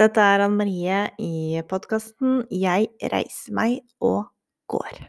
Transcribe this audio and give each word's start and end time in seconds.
dette 0.00 0.20
er 0.20 0.42
Anne 0.44 0.58
Marie 0.58 1.00
i 1.22 1.62
podkasten 1.70 2.46
'Jeg 2.50 2.88
reiser 3.12 3.54
meg 3.54 3.82
og 4.00 4.26
går'. 4.68 5.08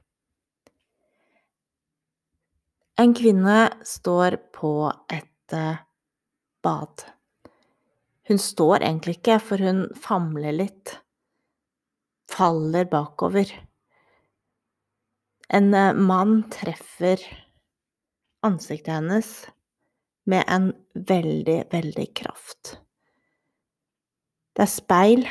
En 2.98 3.14
kvinne 3.14 3.58
står 3.84 4.38
på 4.56 4.92
et 5.12 5.54
eh, 5.54 5.82
bad. 6.64 7.04
Hun 8.28 8.40
står 8.40 8.86
egentlig 8.86 9.18
ikke, 9.20 9.40
for 9.40 9.58
hun 9.58 9.90
famler 10.00 10.56
litt. 10.56 10.96
Faller 12.32 12.88
bakover. 12.88 13.52
En 15.50 15.74
eh, 15.74 15.92
mann 15.94 16.46
treffer 16.50 17.20
ansiktet 18.46 18.94
hennes 18.94 19.46
med 20.26 20.46
en 20.48 20.72
veldig, 20.94 21.64
veldig 21.72 22.08
kraft. 22.16 22.78
Det 24.56 24.64
er 24.64 24.72
speil, 24.72 25.26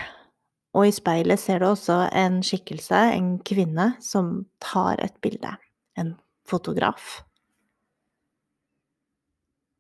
og 0.74 0.88
i 0.88 0.92
speilet 0.92 1.40
ser 1.40 1.62
du 1.62 1.70
også 1.70 2.10
en 2.12 2.42
skikkelse, 2.44 2.98
en 3.16 3.38
kvinne, 3.46 3.94
som 4.04 4.44
tar 4.60 5.00
et 5.04 5.14
bilde. 5.24 5.54
En 5.96 6.16
fotograf. 6.44 7.22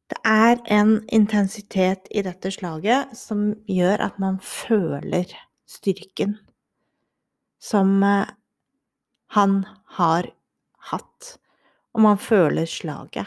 Det 0.08 0.20
er 0.24 0.60
en 0.72 0.96
intensitet 1.12 2.08
i 2.10 2.22
dette 2.24 2.52
slaget 2.54 3.12
som 3.18 3.50
gjør 3.68 4.04
at 4.06 4.18
man 4.22 4.38
føler 4.40 5.32
styrken 5.68 6.38
som 7.64 8.02
eh, 8.02 8.28
han 9.34 9.64
har 9.96 10.28
hatt, 10.90 11.36
og 11.96 12.04
man 12.04 12.20
føler 12.20 12.68
slaget 12.68 13.26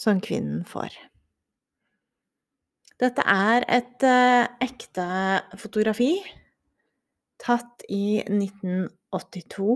som 0.00 0.20
kvinnen 0.20 0.64
får. 0.68 0.92
Dette 2.96 3.20
er 3.28 3.64
et 3.68 4.04
uh, 4.08 4.46
ekte 4.64 5.04
fotografi 5.60 6.14
tatt 7.42 7.84
i 7.92 8.22
1982 8.24 9.74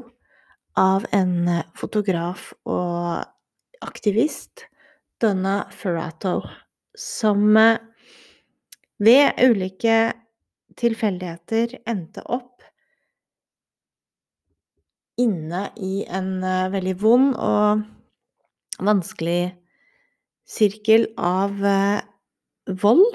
av 0.80 1.04
en 1.12 1.34
eh, 1.52 1.66
fotograf 1.76 2.46
og 2.64 3.84
aktivist, 3.84 4.64
Donna 5.20 5.66
Ferrato, 5.68 6.38
som 6.96 7.44
uh, 7.60 7.76
ved 9.04 9.36
ulike 9.44 9.98
tilfeldigheter 10.80 11.76
endte 11.84 12.24
opp 12.24 12.64
inne 15.20 15.66
i 15.76 16.06
en 16.08 16.38
veldig 16.72 16.94
vond 17.02 17.34
og 17.36 17.82
vanskelig 18.80 19.50
sirkel 20.48 21.10
av 21.20 21.60
vold 22.78 23.06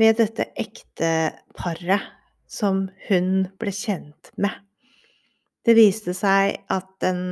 ved 0.00 0.18
dette 0.18 0.48
ekteparet 0.58 2.10
som 2.50 2.88
hun 3.08 3.30
ble 3.60 3.72
kjent 3.74 4.32
med. 4.36 4.52
Det 5.64 5.76
viste 5.78 6.12
seg 6.12 6.58
at 6.68 7.06
en 7.08 7.22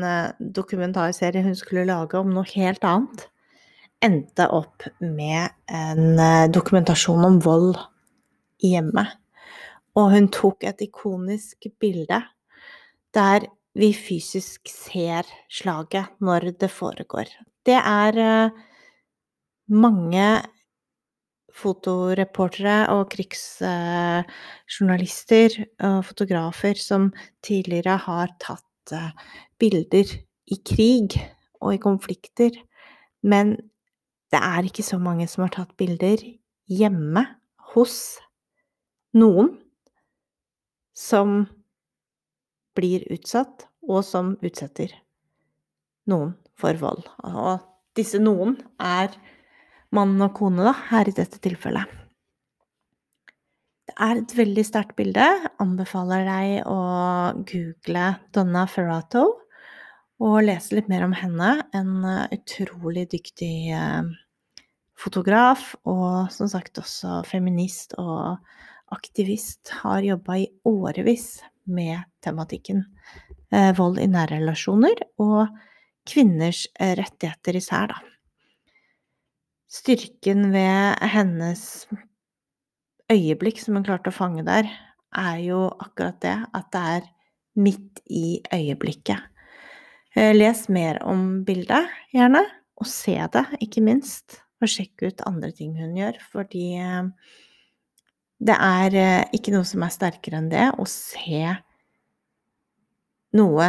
dokumentarserie 0.40 1.44
hun 1.44 1.56
skulle 1.58 1.84
lage 1.84 2.16
om 2.16 2.30
noe 2.32 2.48
helt 2.54 2.84
annet, 2.86 3.26
endte 4.02 4.48
opp 4.50 4.86
med 5.00 5.52
en 5.70 6.18
eh, 6.18 6.50
dokumentasjon 6.50 7.24
om 7.26 7.38
vold 7.44 7.76
i 8.64 8.74
hjemmet. 8.74 9.14
Og 9.98 10.14
hun 10.14 10.28
tok 10.32 10.64
et 10.66 10.82
ikonisk 10.88 11.68
bilde 11.80 12.22
der 13.12 13.46
vi 13.78 13.92
fysisk 13.96 14.68
ser 14.68 15.28
slaget 15.52 16.16
når 16.24 16.52
det 16.60 16.70
foregår. 16.72 17.28
Det 17.64 17.78
er 17.78 18.18
eh, 18.18 18.58
mange 19.72 20.26
fotoreportere 21.56 22.88
og 22.92 23.08
krigsjournalister 23.12 25.50
og 25.88 26.04
fotografer 26.08 26.74
som 26.80 27.02
tidligere 27.44 27.96
har 28.06 28.28
tatt 28.42 28.92
eh, 28.96 29.12
bilder 29.60 30.06
i 30.52 30.56
krig 30.66 31.10
og 31.62 31.70
i 31.76 31.82
konflikter, 31.82 32.52
men 33.22 33.56
det 34.32 34.40
er 34.40 34.62
ikke 34.66 34.86
så 34.86 34.98
mange 34.98 35.26
som 35.30 35.42
har 35.44 35.52
tatt 35.54 35.76
bilder 35.78 36.18
hjemme 36.72 37.22
hos 37.74 37.96
noen 39.16 39.48
som 40.96 41.46
blir 42.76 43.04
utsatt, 43.12 43.68
og 43.82 44.04
som 44.06 44.36
utsetter 44.46 44.92
noen 46.08 46.34
for 46.58 46.78
vold. 46.78 47.02
Og 47.26 47.58
disse 47.98 48.20
noen 48.22 48.54
er 48.78 49.10
mann 49.92 50.16
og 50.24 50.32
kone, 50.36 50.64
da, 50.66 50.72
her 50.90 51.08
i 51.08 51.14
dette 51.16 51.40
tilfellet. 51.42 51.98
Det 53.92 53.94
er 54.00 54.22
et 54.22 54.34
veldig 54.38 54.64
sterkt 54.64 54.96
bilde. 54.96 55.24
Anbefaler 55.60 56.24
deg 56.24 56.52
å 56.70 56.78
google 57.48 58.04
Donna 58.32 58.64
Ferrato 58.70 59.24
og 60.22 60.36
lese 60.46 60.78
litt 60.78 60.88
mer 60.88 61.04
om 61.04 61.14
henne. 61.16 61.54
En 61.76 62.04
eh, 62.06 62.36
utrolig 62.38 63.08
dyktig 63.12 63.72
eh, 63.74 64.06
fotograf 64.96 65.74
og 65.82 66.30
som 66.32 66.48
sagt 66.48 66.80
også 66.80 67.20
feminist 67.28 67.96
og 68.00 68.38
aktivist. 68.94 69.74
Har 69.82 70.06
jobba 70.06 70.38
i 70.40 70.48
årevis 70.68 71.42
med 71.68 72.06
tematikken 72.24 72.86
eh, 73.52 73.74
vold 73.76 74.00
i 74.00 74.08
nære 74.08 74.40
relasjoner 74.40 75.04
og 75.20 75.52
kvinners 76.08 76.64
rettigheter 76.80 77.60
især, 77.60 77.92
da 77.92 78.11
styrken 79.72 80.50
ved 80.52 81.00
hennes 81.14 81.86
øyeblikk 83.12 83.60
som 83.62 83.78
hun 83.78 83.86
klarte 83.86 84.12
å 84.12 84.16
fange 84.16 84.44
der, 84.46 84.68
er 85.12 85.38
jo 85.44 85.66
akkurat 85.82 86.18
det 86.24 86.36
at 86.56 86.70
det 86.72 86.82
er 86.96 87.10
midt 87.62 88.00
i 88.08 88.40
øyeblikket. 88.52 89.28
Eh, 90.16 90.32
les 90.36 90.66
mer 90.72 91.00
om 91.08 91.42
bildet, 91.44 91.88
gjerne, 92.12 92.42
og 92.80 92.88
se 92.88 93.16
det, 93.32 93.44
ikke 93.64 93.84
minst. 93.84 94.40
Og 94.62 94.70
sjekk 94.70 95.08
ut 95.08 95.24
andre 95.26 95.50
ting 95.56 95.72
hun 95.80 95.96
gjør, 95.98 96.20
fordi 96.32 96.66
eh, 96.80 97.08
det 98.42 98.56
er 98.56 98.98
eh, 98.98 99.24
ikke 99.36 99.54
noe 99.54 99.68
som 99.68 99.84
er 99.84 99.94
sterkere 99.94 100.40
enn 100.40 100.50
det 100.52 100.68
å 100.76 100.86
se 100.88 101.56
noe 103.36 103.68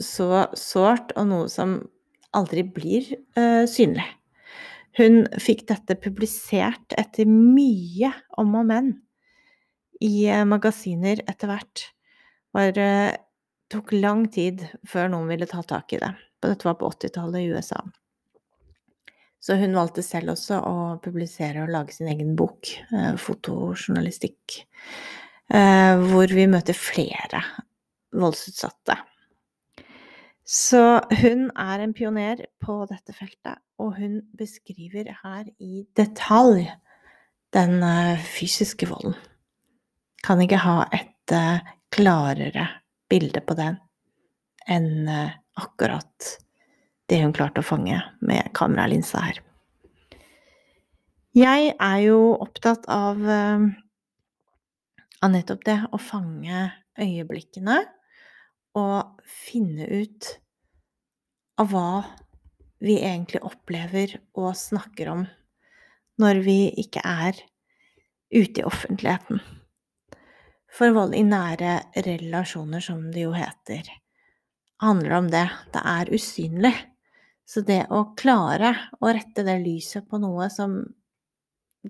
så 0.00 0.46
sårt, 0.58 1.12
og 1.20 1.28
noe 1.28 1.52
som 1.52 1.76
aldri 2.32 2.64
blir 2.64 3.10
uh, 3.36 3.68
synlig. 3.68 4.06
Hun 4.98 5.24
fikk 5.40 5.64
dette 5.70 5.96
publisert 5.96 6.92
etter 7.00 7.28
mye 7.28 8.12
om 8.40 8.52
og 8.60 8.68
men 8.68 8.92
i 10.02 10.26
eh, 10.28 10.44
magasiner 10.48 11.22
etter 11.30 11.50
hvert. 11.50 11.86
Det 12.52 12.82
eh, 12.82 13.16
tok 13.72 13.94
lang 13.96 14.26
tid 14.28 14.66
før 14.88 15.08
noen 15.14 15.30
ville 15.30 15.48
ta 15.48 15.62
tak 15.64 15.94
i 15.96 16.00
det. 16.02 16.12
Dette 16.42 16.68
var 16.68 16.76
på 16.80 16.90
80-tallet 16.92 17.40
i 17.40 17.54
USA. 17.54 17.80
Så 19.42 19.56
hun 19.58 19.74
valgte 19.74 20.04
selv 20.04 20.34
også 20.34 20.58
å 20.60 20.74
publisere 21.02 21.64
og 21.64 21.72
lage 21.72 21.96
sin 21.96 22.10
egen 22.12 22.34
bok, 22.38 22.68
eh, 22.92 23.14
fotojournalistikk, 23.18 24.60
hvor 25.52 26.32
vi 26.32 26.44
møter 26.48 26.76
flere 26.78 27.42
voldsutsatte. 28.16 28.94
Så 30.42 31.00
hun 31.22 31.50
er 31.54 31.82
en 31.82 31.92
pioner 31.94 32.40
på 32.62 32.82
dette 32.90 33.14
feltet, 33.14 33.60
og 33.78 33.94
hun 33.98 34.20
beskriver 34.38 35.12
her 35.22 35.46
i 35.62 35.84
detalj 35.96 36.66
den 37.54 37.78
eh, 37.86 38.18
fysiske 38.18 38.88
volden. 38.90 39.14
Kan 40.24 40.42
ikke 40.42 40.62
ha 40.64 40.82
et 40.94 41.34
eh, 41.34 41.62
klarere 41.94 42.66
bilde 43.10 43.42
på 43.44 43.54
den 43.58 43.78
enn 44.66 45.08
eh, 45.10 45.38
akkurat 45.60 46.36
det 47.10 47.22
hun 47.22 47.34
klarte 47.36 47.62
å 47.62 47.66
fange 47.66 48.00
med 48.24 48.50
kameralinsa 48.56 49.22
her. 49.22 49.40
Jeg 51.36 51.72
er 51.72 51.98
jo 52.04 52.34
opptatt 52.44 52.84
av, 52.92 53.20
av 55.24 55.30
nettopp 55.32 55.62
det 55.64 55.78
å 55.92 56.00
fange 56.00 56.66
øyeblikkene 57.00 57.78
og 58.78 59.22
finne 59.28 59.86
ut 59.86 60.28
av 61.60 61.72
hva 61.72 62.02
vi 62.82 62.98
egentlig 62.98 63.42
opplever 63.46 64.16
og 64.38 64.54
snakker 64.58 65.10
om 65.12 65.26
når 66.20 66.40
vi 66.46 66.58
ikke 66.82 67.02
er 67.06 67.38
ute 68.32 68.62
i 68.62 68.66
offentligheten. 68.66 69.42
For 70.72 70.94
vold 70.96 71.12
i 71.14 71.22
nære 71.26 71.76
relasjoner, 72.06 72.80
som 72.80 73.10
det 73.12 73.26
jo 73.26 73.34
heter, 73.36 73.84
handler 74.82 75.18
om 75.18 75.28
det. 75.32 75.44
Det 75.74 75.82
er 75.84 76.12
usynlig. 76.14 76.72
Så 77.44 77.60
det 77.66 77.84
å 77.92 78.06
klare 78.16 78.72
å 79.02 79.12
rette 79.12 79.44
det 79.44 79.58
lyset 79.60 80.08
på 80.08 80.20
noe 80.22 80.48
som 80.52 80.78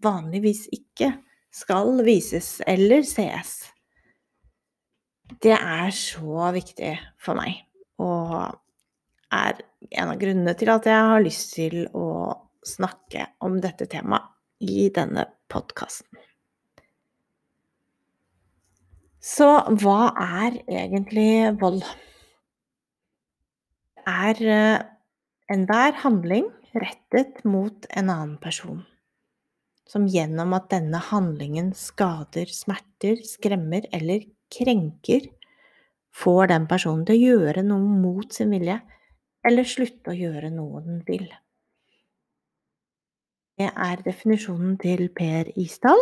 vanligvis 0.02 0.66
ikke 0.74 1.12
skal 1.52 2.00
vises 2.02 2.56
eller 2.66 3.04
sees, 3.06 3.71
det 5.40 5.54
er 5.56 5.92
så 5.96 6.50
viktig 6.54 6.92
for 7.22 7.38
meg. 7.38 7.62
Og 8.02 8.34
er 9.32 9.62
en 9.90 10.12
av 10.12 10.18
grunnene 10.20 10.54
til 10.58 10.72
at 10.72 10.88
jeg 10.88 11.08
har 11.12 11.24
lyst 11.24 11.54
til 11.56 11.86
å 11.96 12.08
snakke 12.66 13.30
om 13.42 13.58
dette 13.62 13.88
temaet 13.90 14.28
i 14.62 14.86
denne 14.94 15.26
podkasten. 15.50 16.20
Så 19.22 19.48
hva 19.78 20.12
er 20.18 20.58
egentlig 20.66 21.52
vold? 21.60 21.84
Er 24.02 24.38
eh, 24.42 24.82
enhver 25.54 25.94
handling 26.02 26.48
rettet 26.74 27.44
mot 27.46 27.86
en 27.90 28.10
annen 28.10 28.38
person, 28.42 28.80
som 29.86 30.08
gjennom 30.10 30.56
at 30.58 30.72
denne 30.72 30.98
handlingen 31.12 31.70
skader, 31.78 32.50
smerter, 32.50 33.22
skremmer 33.26 33.86
eller 33.94 34.26
krenker, 34.52 35.28
får 36.12 36.52
den 36.52 36.66
personen 36.68 37.06
til 37.08 37.16
å 37.16 37.36
gjøre 37.36 37.64
noe 37.64 38.00
mot 38.02 38.34
sin 38.34 38.52
vilje, 38.52 38.78
eller 39.46 39.66
slutte 39.66 40.12
å 40.12 40.18
gjøre 40.18 40.52
noe 40.54 40.82
den 40.84 41.00
vil. 41.06 41.26
Det 43.58 43.68
er 43.68 44.04
definisjonen 44.04 44.76
til 44.80 45.08
Per 45.14 45.50
Isdal, 45.60 46.00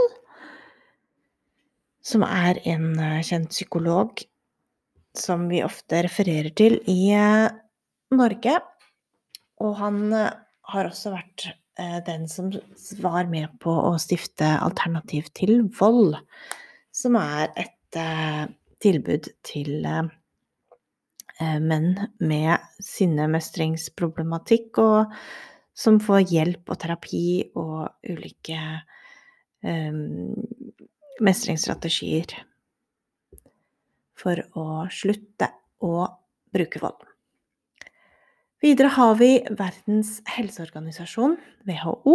som 2.01 2.25
er 2.25 2.61
en 2.69 2.93
eh, 2.97 3.23
kjent 3.27 3.51
psykolog 3.53 4.23
som 5.19 5.49
vi 5.51 5.65
ofte 5.67 6.05
refererer 6.07 6.55
til 6.57 6.79
i 6.89 7.11
eh, 7.13 7.51
Norge. 8.15 8.55
Og 9.61 9.75
han 9.81 9.99
eh, 10.17 10.31
har 10.73 10.89
også 10.89 11.17
vært 11.17 11.51
den 12.05 12.27
som 12.29 12.51
var 13.01 13.25
med 13.31 13.55
på 13.63 13.73
å 13.73 13.95
stifte 14.03 14.45
Alternativ 14.61 15.31
til 15.33 15.63
vold, 15.79 16.19
som 16.93 17.17
er 17.17 17.47
et 17.57 17.73
tilbud 18.81 19.29
til 19.47 19.87
menn 21.41 21.89
med 22.21 22.59
sinnemestringsproblematikk, 22.85 24.79
og 24.79 25.13
som 25.77 26.01
får 26.03 26.27
hjelp 26.29 26.71
og 26.71 26.79
terapi 26.83 27.51
og 27.57 27.89
ulike 28.11 28.61
mestringsstrategier 31.21 32.35
for 34.21 34.37
å 34.61 34.67
slutte 34.93 35.49
å 35.81 36.05
bruke 36.53 36.83
vold. 36.83 37.07
Videre 38.61 38.91
har 38.93 39.15
vi 39.17 39.31
Verdens 39.57 40.19
helseorganisasjon, 40.29 41.39
WHO. 41.65 42.15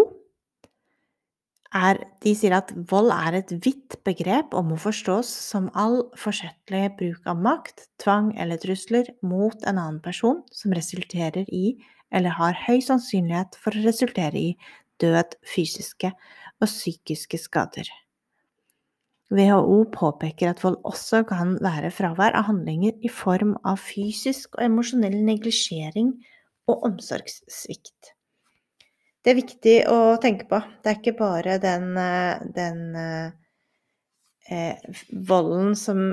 Er, 1.75 1.97
de 2.23 2.31
sier 2.37 2.53
at 2.55 2.69
vold 2.87 3.11
er 3.11 3.35
et 3.41 3.49
vidt 3.65 3.97
begrep 4.07 4.53
og 4.55 4.69
må 4.69 4.77
forstås 4.79 5.27
som 5.27 5.67
all 5.75 6.05
forsettlig 6.15 6.85
bruk 6.95 7.27
av 7.27 7.41
makt, 7.43 7.89
tvang 7.99 8.29
eller 8.39 8.61
trusler 8.61 9.09
mot 9.19 9.57
en 9.67 9.75
annen 9.75 9.99
person 10.05 10.39
som 10.55 10.75
resulterer 10.77 11.43
i, 11.51 11.75
eller 12.15 12.37
har 12.37 12.55
høy 12.63 12.79
sannsynlighet 12.85 13.59
for 13.59 13.75
å 13.75 13.83
resultere 13.83 14.39
i, 14.39 14.55
død, 15.03 15.35
fysiske 15.51 16.13
og 16.61 16.67
psykiske 16.69 17.41
skader. 17.43 17.91
WHO 19.35 19.81
påpeker 19.91 20.53
at 20.53 20.63
vold 20.63 20.77
også 20.87 21.25
kan 21.27 21.57
være 21.59 21.91
fravær 21.91 22.37
av 22.39 22.47
handlinger 22.47 22.95
i 23.03 23.11
form 23.11 23.57
av 23.67 23.81
fysisk 23.83 24.55
og 24.55 24.69
emosjonell 24.69 25.17
neglisjering 25.27 26.13
og 26.71 26.85
omsorgssvikt. 26.93 28.14
Det 29.25 29.31
er 29.31 29.39
viktig 29.39 29.75
å 29.89 29.99
tenke 30.21 30.45
på. 30.45 30.59
Det 30.85 30.91
er 30.91 30.99
ikke 30.99 31.15
bare 31.17 31.57
den, 31.57 31.87
eh, 31.97 32.43
den 32.53 32.81
eh, 34.45 34.91
volden 35.09 35.73
som, 35.73 36.03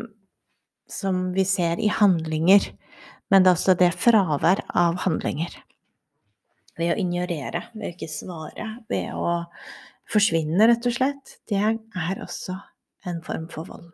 som, 0.89 1.27
vi 1.37 1.45
ser 1.45 1.77
i 1.77 1.91
handlinger, 1.93 2.71
men 3.29 3.45
det 3.45 3.53
er 3.53 3.59
også 3.59 3.77
det 3.77 3.91
fravær 4.01 4.65
av 4.73 5.03
handlinger. 5.05 5.59
Ved 6.81 6.95
å 6.95 7.01
ignorere, 7.03 7.67
ved 7.75 7.91
å 7.91 7.93
ikke 7.93 8.09
svare, 8.09 8.69
ved 8.89 9.13
å 9.13 9.43
forsvinne, 10.09 10.71
rett 10.71 10.89
og 10.89 10.97
slett. 10.97 11.35
Det 11.45 11.61
er 11.61 12.23
også 12.25 12.57
en 13.05 13.21
form 13.27 13.45
for 13.53 13.69
vold. 13.69 13.91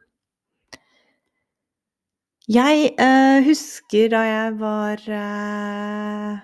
Jeg 2.49 2.95
eh, 2.95 3.43
husker 3.45 4.15
da 4.15 4.23
jeg 4.25 4.55
var, 4.63 5.03
eh, 5.13 6.39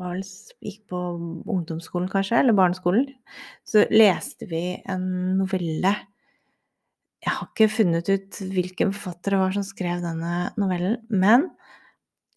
var 0.00 0.18
Gikk 0.20 0.86
på 0.90 1.00
ungdomsskolen, 1.44 2.08
kanskje, 2.12 2.40
eller 2.40 2.56
barneskolen. 2.56 3.06
Så 3.64 3.84
leste 3.92 4.48
vi 4.50 4.64
en 4.88 5.06
novelle. 5.38 5.94
Jeg 7.20 7.36
har 7.36 7.50
ikke 7.50 7.68
funnet 7.72 8.08
ut 8.08 8.42
hvilken 8.48 8.94
forfatter 8.96 9.36
det 9.36 9.40
var 9.42 9.56
som 9.56 9.66
skrev 9.66 10.00
denne 10.04 10.36
novellen, 10.60 10.96
men 11.12 11.50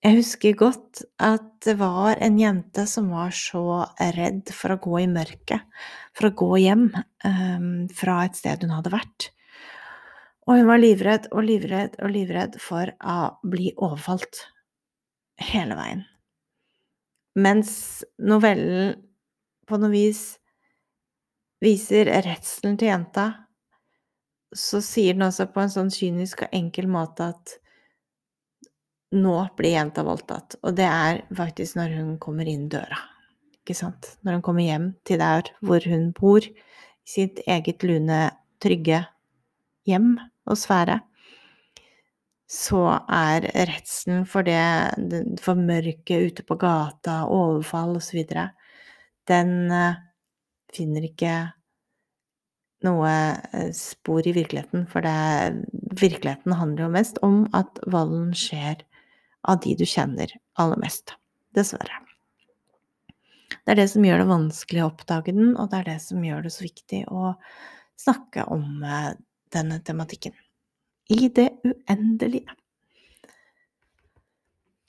jeg 0.03 0.17
husker 0.17 0.55
godt 0.59 1.05
at 1.23 1.45
det 1.63 1.77
var 1.79 2.19
en 2.19 2.35
jente 2.35 2.83
som 2.91 3.07
var 3.13 3.31
så 3.31 3.85
redd 4.17 4.51
for 4.51 4.75
å 4.75 4.81
gå 4.83 4.97
i 4.99 5.07
mørket, 5.07 5.63
for 6.11 6.27
å 6.27 6.35
gå 6.43 6.49
hjem 6.65 6.89
um, 6.91 7.85
fra 7.87 8.17
et 8.25 8.35
sted 8.35 8.65
hun 8.65 8.75
hadde 8.75 8.91
vært. 8.91 9.29
Og 10.43 10.59
hun 10.59 10.67
var 10.67 10.83
livredd 10.83 11.29
og 11.31 11.45
livredd 11.47 11.95
og 12.03 12.11
livredd 12.11 12.59
for 12.59 12.91
å 12.99 13.19
bli 13.47 13.71
overfalt 13.77 14.43
hele 15.39 15.79
veien. 15.79 16.03
Mens 17.35 18.03
novellen 18.21 18.93
på 19.67 19.79
noe 19.81 19.93
vis 19.93 20.23
viser 21.63 22.11
redselen 22.25 22.77
til 22.77 22.91
jenta, 22.91 23.27
så 24.53 24.81
sier 24.85 25.15
den 25.15 25.25
også 25.25 25.47
på 25.49 25.63
en 25.63 25.71
sånn 25.73 25.89
kynisk 25.93 26.43
og 26.45 26.53
enkel 26.53 26.89
måte 26.91 27.31
at 27.33 27.55
nå 29.13 29.37
blir 29.57 29.75
jenta 29.77 30.03
voldtatt. 30.05 30.59
Og 30.61 30.75
det 30.77 30.85
er 30.89 31.23
faktisk 31.37 31.77
når 31.79 31.97
hun 31.97 32.13
kommer 32.21 32.49
inn 32.49 32.67
døra. 32.69 32.99
Ikke 33.63 33.77
sant? 33.77 34.15
Når 34.21 34.37
hun 34.37 34.45
kommer 34.45 34.65
hjem 34.65 34.87
til 35.07 35.21
der 35.21 35.49
hvor 35.63 35.85
hun 35.89 36.11
bor, 36.17 36.43
i 36.43 37.09
sitt 37.09 37.41
eget 37.49 37.83
lune, 37.83 38.29
trygge 38.63 39.03
hjem 39.87 40.15
og 40.47 40.59
sfære, 40.59 41.01
så 42.49 42.83
er 43.09 43.47
redselen 43.55 44.27
for 44.29 44.45
det, 44.45 44.59
for 45.41 45.57
mørket 45.57 46.29
ute 46.29 46.45
på 46.47 46.57
gata, 46.61 47.23
overfall 47.31 47.97
osv., 47.97 48.23
den 49.29 49.71
eh, 49.71 49.99
finner 50.75 51.05
ikke 51.07 51.35
noe 52.83 53.11
eh, 53.53 53.69
spor 53.75 54.27
i 54.27 54.35
virkeligheten. 54.35 54.85
For 54.91 55.05
det, 55.05 55.63
virkeligheten 55.99 56.57
handler 56.59 56.87
jo 56.87 56.93
mest 56.97 57.19
om 57.25 57.43
at 57.55 57.79
volden 57.87 58.33
skjer 58.37 58.83
av 59.47 59.61
de 59.63 59.75
du 59.79 59.85
kjenner 59.87 60.31
aller 60.59 60.79
mest. 60.83 61.15
Dessverre. 61.55 62.01
Det 63.63 63.71
er 63.71 63.79
det 63.79 63.89
som 63.93 64.03
gjør 64.03 64.23
det 64.23 64.31
vanskelig 64.31 64.81
å 64.83 64.89
oppdage 64.89 65.35
den, 65.35 65.53
og 65.55 65.69
det 65.71 65.79
er 65.79 65.91
det 65.93 65.99
som 66.03 66.23
gjør 66.25 66.43
det 66.43 66.51
så 66.51 66.65
viktig 66.65 67.03
å 67.13 67.35
snakke 68.03 68.47
om 68.51 68.83
eh, 68.83 69.13
denne 69.53 69.79
tematikken. 69.85 70.35
I 71.13 71.29
det 71.29 71.49
uendelige. 71.63 72.57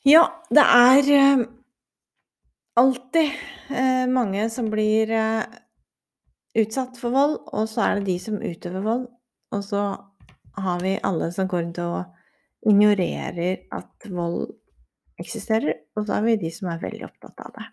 Ja, 0.04 0.24
det 0.52 0.64
er 0.64 1.10
eh, 1.16 1.44
alltid 2.80 3.30
eh, 3.70 4.06
mange 4.12 4.48
som 4.52 4.68
blir 4.72 5.12
utsatt 6.54 6.98
for 7.00 7.14
vold, 7.14 7.38
og 7.52 7.68
så 7.68 7.84
er 7.84 8.00
det 8.00 8.08
de 8.08 8.18
som 8.22 8.40
utøver 8.40 8.84
vold. 8.84 9.06
Og 9.54 9.64
så 9.64 9.84
har 10.56 10.82
vi 10.82 10.98
alle 11.02 11.30
som 11.34 11.48
går 11.50 11.64
rundt 11.64 11.80
og 11.82 12.68
ignorerer 12.68 13.66
at 13.74 14.08
vold 14.10 14.54
eksisterer, 15.20 15.80
og 15.96 16.06
så 16.06 16.18
har 16.18 16.26
vi 16.26 16.38
de 16.40 16.50
som 16.54 16.70
er 16.72 16.82
veldig 16.82 17.04
opptatt 17.06 17.44
av 17.44 17.54
det. 17.58 17.66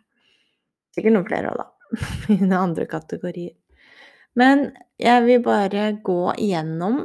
Sikkert 0.96 1.16
noen 1.16 1.28
flere 1.30 1.54
òg, 1.54 1.62
da. 1.62 1.68
I 2.34 2.38
den 2.40 2.54
andre 2.56 2.88
kategorien. 2.90 3.56
Men 4.40 4.70
jeg 5.02 5.26
vil 5.26 5.42
bare 5.44 5.90
gå 6.04 6.22
igjennom 6.40 7.02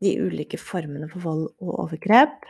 de 0.00 0.16
ulike 0.20 0.58
formene 0.60 1.08
for 1.10 1.24
vold 1.24 1.46
og 1.60 1.72
overgrep 1.86 2.48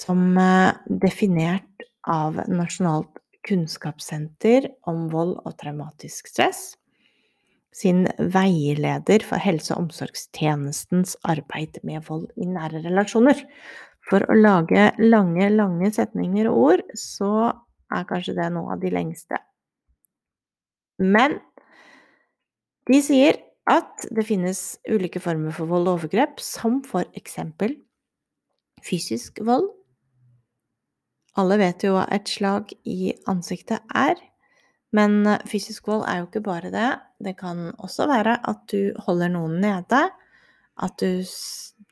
som 0.00 0.36
eh, 0.40 0.72
definert 1.02 1.86
av 2.08 2.38
Nasjonalt 2.48 3.20
kunnskapssenter 3.46 4.68
om 4.88 5.08
vold 5.12 5.38
og 5.44 5.56
traumatisk 5.60 6.28
stress 6.28 6.70
sin 7.74 8.06
veileder 8.18 9.22
for 9.26 9.40
helse- 9.40 9.74
og 9.74 9.86
omsorgstjenestens 9.86 11.16
arbeid 11.22 11.78
med 11.86 12.02
vold 12.08 12.26
i 12.36 12.48
nære 12.48 12.82
relasjoner. 12.86 13.44
For 14.10 14.24
å 14.26 14.34
lage 14.34 14.88
lange, 14.98 15.46
lange 15.54 15.92
setninger 15.94 16.48
og 16.50 16.64
ord, 16.64 16.82
så 16.98 17.52
er 17.94 18.08
kanskje 18.08 18.34
det 18.38 18.48
noe 18.54 18.74
av 18.74 18.82
de 18.82 18.90
lengste. 18.90 19.38
Men 20.98 21.38
de 22.90 22.98
sier 23.04 23.38
at 23.70 24.08
det 24.10 24.26
finnes 24.26 24.80
ulike 24.90 25.22
former 25.22 25.54
for 25.54 25.70
vold 25.70 25.88
og 25.88 26.00
overgrep, 26.00 26.40
som 26.42 26.80
for 26.86 27.06
eksempel 27.18 27.76
fysisk 28.84 29.40
vold. 29.46 29.68
Alle 31.38 31.60
vet 31.60 31.84
jo 31.86 31.94
hva 31.94 32.06
et 32.12 32.28
slag 32.28 32.72
i 32.88 33.12
ansiktet 33.30 33.84
er. 33.94 34.18
Men 34.96 35.22
eh, 35.28 35.44
fysisk 35.46 35.86
vold 35.90 36.04
er 36.08 36.20
jo 36.20 36.28
ikke 36.28 36.44
bare 36.46 36.72
det. 36.74 36.90
Det 37.22 37.36
kan 37.38 37.68
også 37.78 38.08
være 38.10 38.40
at 38.50 38.64
du 38.72 38.90
holder 39.06 39.30
noen 39.30 39.60
nede, 39.62 40.02
at 40.80 41.02
du 41.02 41.22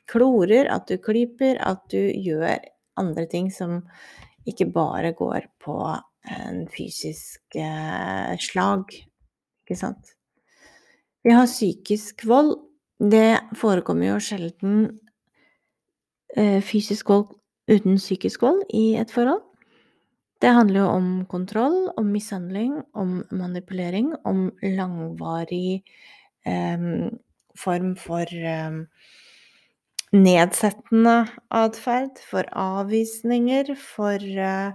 klorer, 0.09 0.67
at 0.73 0.89
du 0.89 0.97
klyper, 0.99 1.61
at 1.61 1.85
du 1.93 1.99
gjør 1.99 2.57
andre 2.99 3.25
ting 3.31 3.47
som 3.53 3.83
ikke 4.49 4.67
bare 4.73 5.13
går 5.15 5.47
på 5.61 5.77
en 6.29 6.65
fysisk 6.73 7.55
eh, 7.55 8.33
slag, 8.41 8.91
ikke 9.63 9.77
sant. 9.79 10.18
Vi 11.23 11.35
har 11.35 11.47
psykisk 11.47 12.25
vold, 12.25 12.57
Det 12.99 13.39
forekommer 13.55 14.09
jo 14.09 14.19
sjelden 14.19 14.99
eh, 16.35 16.59
fysisk 16.59 17.07
vold 17.09 17.29
uten 17.71 17.95
psykisk 17.95 18.41
vold 18.43 18.65
i 18.75 18.97
et 18.99 19.11
forhold. 19.11 19.39
Det 20.41 20.51
handler 20.51 20.81
jo 20.81 20.87
om 20.87 21.07
kontroll, 21.31 21.77
om 21.97 22.11
mishandling, 22.11 22.81
om 22.93 23.23
manipulering, 23.31 24.13
om 24.25 24.49
langvarig 24.63 25.83
eh, 26.45 27.07
form 27.55 27.95
for 27.95 28.27
eh, 28.35 28.83
nedsettende 30.11 31.17
atferd, 31.51 32.19
for 32.31 32.47
avvisninger, 32.51 33.75
for 33.79 34.19
eh, 34.19 34.71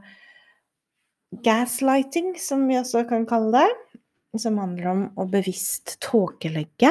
gaslighting, 1.44 2.34
som 2.40 2.68
vi 2.68 2.80
også 2.80 3.04
kan 3.08 3.28
kalle 3.28 3.52
det. 3.64 3.93
Som 4.40 4.58
handler 4.58 4.90
om 4.90 5.02
å 5.20 5.26
bevisst 5.30 5.96
tåkelegge 6.02 6.90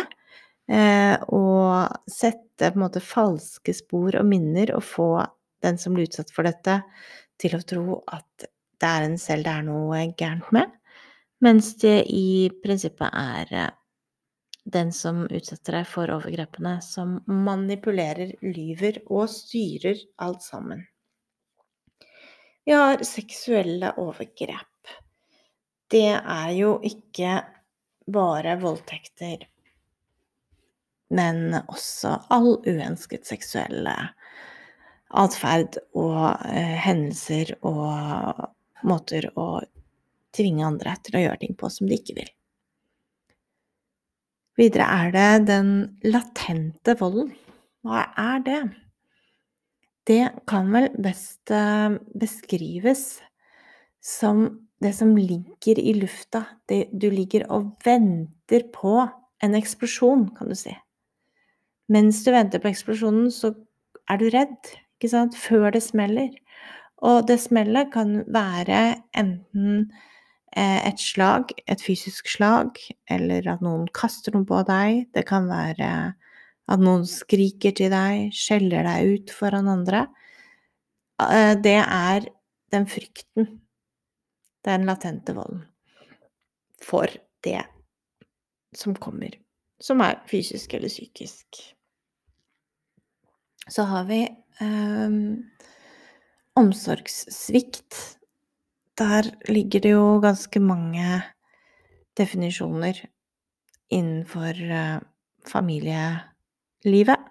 eh, 0.71 1.15
og 1.27 2.11
sette 2.11 2.69
på 2.71 2.77
en 2.77 2.83
måte 2.85 3.03
falske 3.03 3.73
spor 3.75 4.15
og 4.19 4.27
minner 4.29 4.71
og 4.77 4.85
få 4.87 5.09
den 5.63 5.79
som 5.79 5.95
blir 5.95 6.07
utsatt 6.07 6.31
for 6.31 6.47
dette, 6.47 6.79
til 7.39 7.57
å 7.57 7.65
tro 7.67 7.99
at 8.13 8.47
det 8.79 8.89
er 8.89 9.05
en 9.05 9.19
selv 9.19 9.47
det 9.47 9.53
er 9.53 9.67
noe 9.67 10.01
gærent 10.19 10.49
med, 10.55 10.71
mens 11.43 11.73
det 11.81 12.03
i 12.11 12.49
prinsippet 12.63 13.09
er 13.11 13.53
eh, 13.59 13.71
den 14.63 14.91
som 14.95 15.25
utsetter 15.27 15.79
deg 15.79 15.87
for 15.89 16.11
overgrepene, 16.13 16.77
som 16.83 17.17
manipulerer, 17.27 18.35
lyver 18.43 19.01
og 19.09 19.27
styrer 19.31 19.99
alt 20.23 20.43
sammen. 20.45 20.85
Vi 22.63 22.71
har 22.71 23.03
seksuelle 23.03 23.91
overgrep. 23.99 24.72
Det 25.93 26.09
er 26.17 26.51
jo 26.57 26.77
ikke 26.81 27.43
bare 28.09 28.55
voldtekter, 28.61 29.43
men 31.13 31.59
også 31.61 32.15
all 32.33 32.55
uønsket 32.65 33.29
seksuelle 33.29 33.93
atferd 35.13 35.77
og 35.93 36.47
eh, 36.49 36.77
hendelser 36.81 37.53
og 37.61 38.47
måter 38.89 39.29
å 39.37 39.61
tvinge 40.33 40.65
andre 40.65 40.95
til 41.05 41.19
å 41.19 41.23
gjøre 41.27 41.41
ting 41.43 41.53
på 41.59 41.69
som 41.69 41.89
de 41.89 41.99
ikke 41.99 42.17
vil. 42.17 42.31
Videre 44.57 44.87
er 45.05 45.13
det 45.13 45.29
den 45.49 45.69
latente 46.05 46.97
volden. 46.97 47.29
Hva 47.85 48.07
er 48.17 48.41
det? 48.45 48.61
Det 50.09 50.23
kan 50.49 50.73
vel 50.73 50.89
best 50.97 51.53
eh, 51.53 52.01
beskrives 52.17 53.21
som 54.03 54.47
det 54.83 54.93
som 54.97 55.15
ligger 55.17 55.79
i 55.79 55.93
lufta. 55.97 56.45
Det, 56.69 56.87
du 56.91 57.09
ligger 57.11 57.47
og 57.51 57.73
venter 57.85 58.67
på 58.75 58.97
en 59.43 59.57
eksplosjon, 59.57 60.29
kan 60.37 60.51
du 60.51 60.57
si. 60.57 60.73
Mens 61.91 62.21
du 62.23 62.31
venter 62.31 62.61
på 62.63 62.71
eksplosjonen, 62.71 63.29
så 63.31 63.53
er 64.11 64.19
du 64.19 64.29
redd, 64.33 64.71
ikke 64.97 65.11
sant, 65.11 65.37
før 65.39 65.71
det 65.75 65.83
smeller. 65.83 66.31
Og 67.03 67.25
det 67.27 67.39
smellet 67.43 67.91
kan 67.93 68.21
være 68.31 68.81
enten 69.19 69.89
eh, 70.55 70.79
et 70.87 71.01
slag, 71.01 71.51
et 71.67 71.83
fysisk 71.83 72.29
slag, 72.31 72.79
eller 73.11 73.49
at 73.51 73.63
noen 73.63 73.89
kaster 73.95 74.35
noe 74.35 74.47
på 74.47 74.61
deg. 74.67 75.07
Det 75.15 75.25
kan 75.27 75.49
være 75.51 75.89
at 76.71 76.79
noen 76.79 77.03
skriker 77.07 77.75
til 77.75 77.91
deg, 77.91 78.31
skjeller 78.35 78.87
deg 78.87 79.17
ut 79.17 79.35
foran 79.35 79.71
andre. 79.71 80.05
Eh, 81.19 81.53
det 81.59 81.79
er 81.83 82.31
den 82.73 82.87
frykten, 82.89 83.51
den 84.65 84.85
latente 84.87 85.35
volden, 85.35 85.65
for 86.81 87.07
det 87.43 87.63
som 88.75 88.95
kommer, 88.95 89.35
som 89.81 90.01
er 90.01 90.21
fysisk 90.29 90.73
eller 90.73 90.91
psykisk. 90.91 91.59
Så 93.67 93.85
har 93.87 94.07
vi 94.09 94.21
eh, 94.59 95.09
omsorgssvikt. 96.59 98.17
Der 98.99 99.29
ligger 99.49 99.79
det 99.79 99.93
jo 99.95 100.19
ganske 100.21 100.59
mange 100.59 101.21
definisjoner 102.17 102.99
innenfor 103.89 104.59
eh, 104.71 104.99
familielivet. 105.47 107.29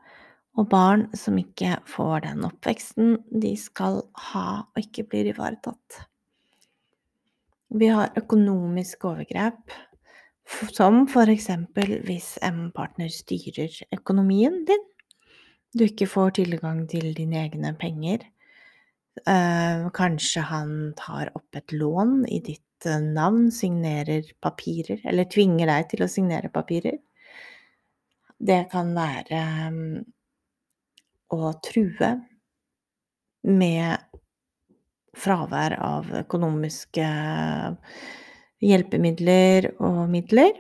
Og 0.53 0.69
barn 0.69 1.07
som 1.17 1.39
ikke 1.41 1.79
får 1.89 2.27
den 2.27 2.45
oppveksten 2.45 3.15
de 3.41 3.55
skal 3.57 4.03
ha 4.33 4.47
og 4.67 4.81
ikke 4.83 5.07
blir 5.09 5.31
ivaretatt. 5.31 6.03
Vi 7.73 7.89
har 7.89 8.13
økonomiske 8.21 9.09
overgrep, 9.09 9.73
som 10.77 11.07
eksempel 11.09 12.03
hvis 12.05 12.35
en 12.45 12.67
partner 12.75 13.09
styrer 13.09 13.73
økonomien 13.97 14.65
din. 14.69 14.83
Du 15.73 15.87
ikke 15.87 16.07
får 16.11 16.37
tilgang 16.37 16.85
til 16.91 17.15
dine 17.17 17.39
egne 17.47 17.73
penger. 17.81 18.27
Eh, 19.29 19.89
kanskje 19.93 20.45
han 20.49 20.93
tar 20.97 21.31
opp 21.37 21.57
et 21.57 21.73
lån 21.73 22.27
i 22.29 22.43
ditt 22.45 22.87
eh, 22.89 23.01
navn, 23.01 23.51
signerer 23.53 24.29
papirer, 24.41 25.01
eller 25.09 25.29
tvinger 25.33 25.69
deg 25.69 25.89
til 25.91 26.05
å 26.05 26.11
signere 26.13 26.53
papirer. 26.53 26.99
Det 28.37 28.67
kan 28.73 28.93
være 28.97 29.43
mm, 29.73 29.99
å 31.37 31.53
true 31.65 32.13
med 33.49 34.12
fravær 35.17 35.77
av 35.83 36.09
økonomiske 36.23 37.07
hjelpemidler 38.63 39.73
og 39.83 40.05
midler. 40.13 40.53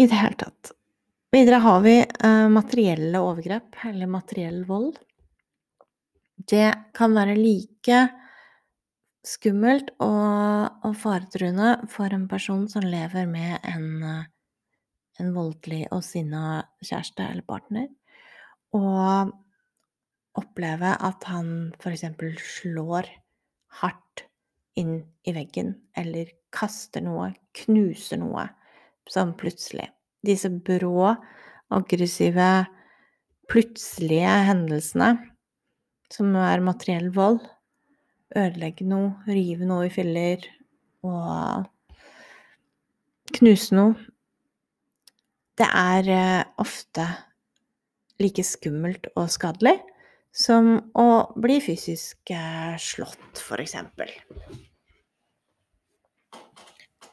I 0.00 0.06
det 0.08 0.16
hele 0.16 0.38
tatt. 0.40 0.72
Videre 1.30 1.60
har 1.62 1.82
vi 1.84 1.98
eh, 2.00 2.48
materielle 2.50 3.20
overgrep, 3.22 3.76
eller 3.86 4.10
materiell 4.10 4.64
vold. 4.66 4.96
Det 6.50 6.72
kan 6.96 7.14
være 7.14 7.36
like 7.36 8.00
skummelt 9.26 9.92
og, 10.00 10.80
og 10.88 10.96
faretruende 10.96 11.74
for 11.92 12.10
en 12.16 12.26
person 12.28 12.64
som 12.72 12.86
lever 12.88 13.28
med 13.28 13.58
en, 13.68 14.24
en 15.20 15.32
voldelig 15.36 15.84
og 15.92 16.02
sinna 16.06 16.62
kjæreste 16.80 17.26
eller 17.28 17.44
partner, 17.46 17.90
og 18.74 19.34
oppleve 20.38 20.94
at 20.94 21.26
han 21.30 21.72
f.eks. 21.80 22.04
slår 22.60 23.08
hardt 23.80 24.26
inn 24.78 25.00
i 25.26 25.34
veggen, 25.34 25.74
eller 25.98 26.30
kaster 26.54 27.02
noe, 27.04 27.32
knuser 27.64 28.20
noe, 28.22 28.46
sånn 29.10 29.34
plutselig. 29.38 29.88
Disse 30.26 30.50
brå, 30.50 31.14
aggressive, 31.74 32.50
plutselige 33.50 34.36
hendelsene, 34.46 35.14
som 36.10 36.34
er 36.38 36.62
materiell 36.64 37.10
vold, 37.14 37.42
ødelegge 38.36 38.86
noe, 38.86 39.16
rive 39.26 39.66
noe 39.66 39.88
i 39.88 39.92
filler 39.92 40.46
og 41.06 41.66
knuse 43.34 43.74
noe, 43.74 43.96
det 45.60 45.66
er 45.76 46.06
eh, 46.08 46.44
ofte 46.62 47.04
like 48.20 48.44
skummelt 48.46 49.10
og 49.12 49.28
skadelig 49.32 49.76
som 50.32 50.76
å 50.94 51.08
bli 51.38 51.58
fysisk 51.62 52.30
eh, 52.34 52.74
slått, 52.78 53.42
eksempel. 53.58 54.12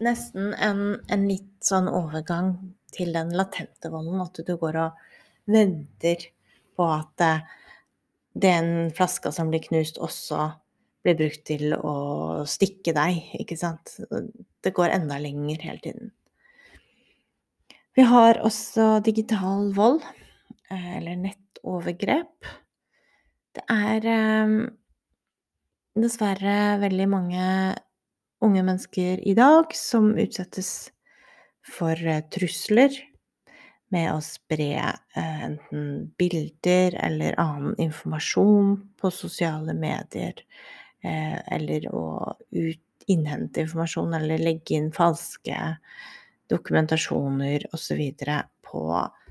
Nesten 0.04 0.54
en, 0.54 0.82
en, 1.10 1.24
litt 1.26 1.66
sånn 1.66 1.90
overgang 1.90 2.54
til 2.94 3.16
den 3.16 3.34
latente 3.34 3.90
volden, 3.90 4.22
at 4.22 4.38
du 4.46 4.54
går 4.62 4.78
og 4.84 5.08
venter 5.50 6.30
på 6.78 6.90
at 6.94 7.26
eh, 7.26 7.56
den 8.38 8.92
flaska 8.94 9.34
som 9.34 9.50
blir 9.50 9.66
knust, 9.66 9.98
også 9.98 10.52
blir 11.02 11.18
brukt 11.18 11.44
til 11.50 11.74
å 11.74 11.96
stikke 12.50 12.94
deg, 12.94 13.18
ikke 13.42 13.58
sant. 13.58 13.96
Det 14.62 14.76
går 14.76 14.94
enda 14.94 15.18
lenger 15.22 15.66
hele 15.66 15.82
tiden. 15.82 16.14
Vi 17.98 18.06
har 18.06 18.38
også 18.46 19.00
digital 19.02 19.72
vold, 19.74 20.06
eh, 20.70 20.98
eller 21.00 21.18
nettovergrep. 21.18 22.52
Det 23.58 23.64
er 23.74 24.06
ehm, 24.06 24.58
dessverre 25.98 26.78
veldig 26.78 27.08
mange 27.10 27.46
unge 28.46 28.62
mennesker 28.62 29.24
i 29.26 29.34
dag 29.34 29.74
som 29.74 30.12
utsettes 30.14 30.92
for 31.66 31.98
eh, 31.98 32.22
trusler 32.30 32.94
med 33.96 34.12
å 34.12 34.20
spre 34.22 34.70
eh, 34.78 35.42
enten 35.48 36.12
bilder 36.22 37.00
eller 37.08 37.40
annen 37.42 37.74
informasjon 37.82 38.76
på 39.02 39.12
sosiale 39.16 39.74
medier, 39.74 40.44
eller 41.08 41.86
å 41.94 42.04
innhente 43.08 43.62
informasjon 43.64 44.16
eller 44.18 44.42
legge 44.42 44.76
inn 44.76 44.90
falske 44.92 45.56
dokumentasjoner 46.52 47.68
osv. 47.74 48.02
på 48.68 48.84
eh, 48.98 49.26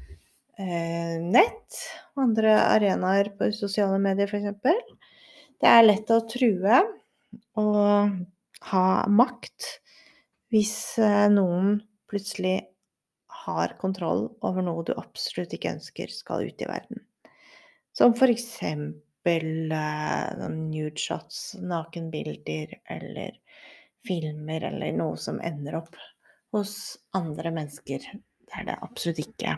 nett 0.57 1.81
og 2.15 2.23
andre 2.29 2.55
arenaer 2.65 3.29
på 3.37 3.51
sosiale 3.53 3.99
medier, 4.01 4.31
f.eks. 4.31 4.57
Det 5.61 5.69
er 5.69 5.85
lett 5.85 6.13
å 6.13 6.23
true 6.29 6.81
og 7.61 8.17
ha 8.71 8.87
makt 9.09 9.69
hvis 10.55 10.99
eh, 11.03 11.27
noen 11.33 11.81
plutselig 12.09 12.61
har 13.47 13.77
kontroll 13.81 14.29
over 14.47 14.65
noe 14.65 14.85
du 14.87 14.95
absolutt 14.97 15.55
ikke 15.57 15.75
ønsker 15.77 16.13
skal 16.13 16.47
ut 16.49 16.63
i 16.63 16.69
verden. 16.69 17.03
Som 17.97 18.15
eksempel 18.17 19.73
uh, 19.73 20.49
nude 20.53 21.01
shots, 21.01 21.57
nakenbilder 21.61 22.77
eller 22.93 23.39
filmer 24.07 24.67
eller 24.71 24.93
noe 24.97 25.17
som 25.21 25.41
ender 25.41 25.81
opp 25.81 25.97
hos 26.55 26.97
andre 27.17 27.53
mennesker 27.55 28.05
der 28.53 28.69
det 28.69 28.77
absolutt 28.85 29.25
ikke 29.25 29.57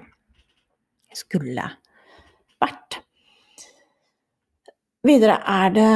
skulle 1.17 1.69
vært. 2.63 2.99
Videre 5.07 5.39
er 5.47 5.73
det 5.77 5.93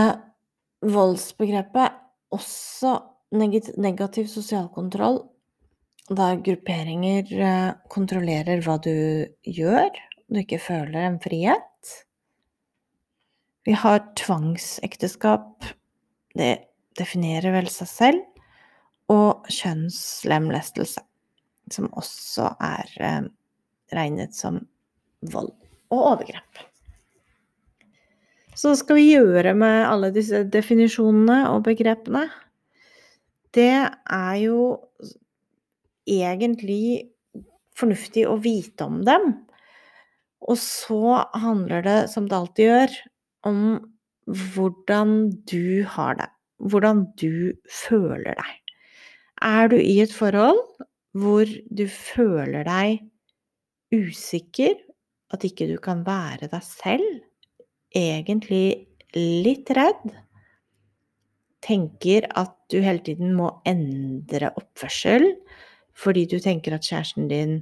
voldsbegrepet 0.92 1.98
også 2.32 2.96
negativ 3.32 4.28
sosial 4.30 4.68
kontroll, 4.72 5.22
der 6.12 6.40
grupperinger 6.44 7.28
eh, 7.32 7.74
kontrollerer 7.92 8.62
hva 8.64 8.76
du 8.82 8.94
gjør, 9.46 9.90
du 10.32 10.40
ikke 10.42 10.60
føler 10.60 11.06
en 11.06 11.20
frihet. 11.22 11.92
Vi 13.64 13.76
har 13.78 14.02
tvangsekteskap, 14.18 15.68
det 16.34 16.52
definerer 16.98 17.54
vel 17.54 17.70
seg 17.70 17.90
selv, 17.90 18.42
og 19.12 19.46
kjønnslemlestelse, 19.52 21.02
som 21.72 21.88
også 21.98 22.52
er 22.58 22.92
eh, 23.00 23.30
regnet 23.94 24.36
som 24.36 24.60
vold 25.30 25.52
og 25.92 25.98
overgrep. 26.00 26.62
Så 28.52 28.68
hva 28.68 28.78
skal 28.78 28.98
vi 28.98 29.12
gjøre 29.14 29.54
med 29.56 29.86
alle 29.88 30.10
disse 30.14 30.42
definisjonene 30.52 31.46
og 31.52 31.64
begrepene? 31.68 32.26
Det 33.52 33.72
er 33.88 34.36
jo 34.42 34.66
egentlig 36.08 37.12
fornuftig 37.78 38.26
å 38.28 38.36
vite 38.42 38.84
om 38.86 39.00
dem. 39.06 39.32
Og 40.42 40.58
så 40.60 41.22
handler 41.38 41.84
det, 41.86 41.98
som 42.12 42.28
det 42.28 42.38
alltid 42.38 42.68
gjør, 42.68 42.96
om 43.48 43.60
hvordan 44.54 45.14
du 45.50 45.82
har 45.94 46.18
det. 46.18 46.28
Hvordan 46.62 47.06
du 47.18 47.54
føler 47.70 48.36
deg. 48.38 48.74
Er 49.42 49.72
du 49.72 49.78
i 49.80 49.98
et 50.02 50.12
forhold 50.14 50.60
hvor 51.18 51.48
du 51.48 51.84
føler 51.90 52.64
deg 52.64 53.02
usikker, 53.92 54.76
at 55.32 55.46
ikke 55.48 55.68
du 55.70 55.76
kan 55.82 56.02
være 56.06 56.48
deg 56.52 56.64
selv, 56.66 57.22
egentlig 57.96 58.88
litt 59.16 59.70
redd, 59.76 60.12
tenker 61.62 62.26
at 62.38 62.54
du 62.72 62.80
hele 62.82 63.02
tiden 63.06 63.36
må 63.38 63.50
endre 63.68 64.50
oppførsel 64.58 65.28
fordi 65.92 66.24
du 66.26 66.38
tenker 66.42 66.74
at 66.74 66.86
kjæresten 66.88 67.28
din 67.30 67.58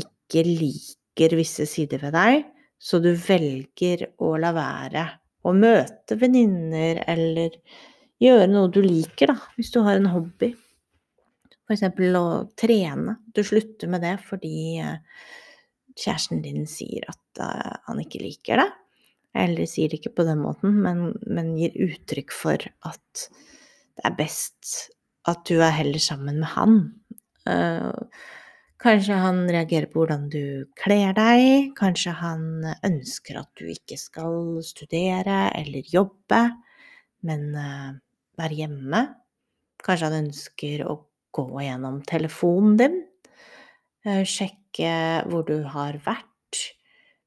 ikke 0.00 0.42
liker 0.46 1.36
visse 1.36 1.66
sider 1.68 2.00
ved 2.02 2.16
deg, 2.16 2.46
så 2.80 2.98
du 3.04 3.10
velger 3.12 4.06
å 4.24 4.32
la 4.40 4.52
være 4.56 5.04
å 5.46 5.52
møte 5.54 6.16
venninner 6.18 7.02
eller 7.06 7.54
gjøre 8.22 8.48
noe 8.50 8.70
du 8.72 8.80
liker, 8.84 9.30
da, 9.30 9.36
hvis 9.56 9.70
du 9.74 9.82
har 9.84 10.00
en 10.00 10.10
hobby. 10.10 10.50
Eksempel 11.70 12.16
å 12.16 12.26
trene. 12.58 13.16
Du 13.34 13.42
slutter 13.44 13.90
med 13.90 14.04
det 14.06 14.16
fordi 14.24 14.78
eh, 14.82 14.98
kjæresten 15.96 16.42
din 16.44 16.66
sier 16.68 17.06
at 17.10 17.40
uh, 17.40 17.76
han 17.88 18.02
ikke 18.02 18.22
liker 18.22 18.60
det. 18.62 18.68
Eller 19.36 19.68
sier 19.68 19.90
det 19.90 20.00
ikke 20.00 20.16
på 20.20 20.26
den 20.28 20.40
måten, 20.40 20.78
men, 20.84 21.10
men, 21.28 21.52
gir 21.58 21.76
uttrykk 21.88 22.32
for 22.32 22.62
at 22.88 23.26
det 23.96 24.04
er 24.08 24.16
best 24.16 24.90
at 25.28 25.42
du 25.48 25.58
er 25.58 25.74
heller 25.74 26.00
sammen 26.02 26.40
med 26.40 26.52
han. 26.54 26.78
Uh, 27.46 27.92
kanskje 28.82 29.18
han 29.20 29.44
reagerer 29.50 29.90
på 29.90 30.02
hvordan 30.02 30.28
du 30.32 30.68
kler 30.78 31.16
deg. 31.16 31.72
Kanskje 31.78 32.14
han 32.20 32.64
ønsker 32.86 33.40
at 33.42 33.50
du 33.58 33.68
ikke 33.72 33.98
skal 34.00 34.62
studere 34.66 35.46
eller 35.58 35.92
jobbe, 35.92 36.42
men 37.26 37.50
uh, 37.56 37.92
være 38.40 38.62
hjemme. 38.62 39.02
Kanskje 39.84 40.10
han 40.10 40.22
ønsker 40.24 40.86
å 40.88 41.00
gå 41.36 41.48
gjennom 41.60 42.00
telefonen 42.08 42.80
din. 42.80 43.00
Uh, 44.06 44.24
sjekke 44.76 45.28
hvor 45.30 45.44
du 45.46 45.64
har 45.64 45.96
vært 46.04 46.74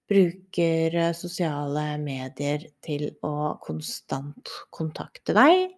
bruker 0.10 0.96
eh, 0.96 1.14
sosiale 1.14 1.98
medier 2.02 2.70
til 2.82 3.12
å 3.24 3.58
konstant 3.62 4.50
kontakte 4.72 5.34
deg. 5.34 5.76